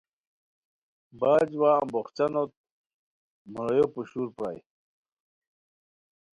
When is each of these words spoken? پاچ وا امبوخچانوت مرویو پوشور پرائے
پاچ 1.19 1.49
وا 1.61 1.71
امبوخچانوت 1.81 2.51
مرویو 3.53 3.87
پوشور 3.93 4.27
پرائے 4.35 4.59